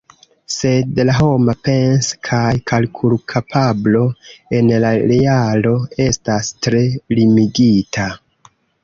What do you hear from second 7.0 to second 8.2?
limigita.